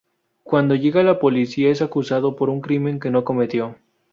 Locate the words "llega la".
0.73-1.19